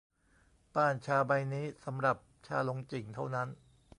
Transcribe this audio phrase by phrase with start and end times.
[0.73, 2.17] ป้านชาใบนี้สำหรับ
[2.47, 3.47] ชาหลงจิ่งเท่านั้น